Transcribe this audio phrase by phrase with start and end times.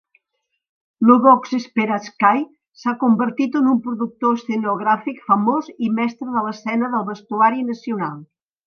[1.09, 2.47] Lyubov Sperànskaia
[2.83, 8.23] s'ha convertit en un productor escenogràfic famós i mestre de l'escena i del vestuari nacional.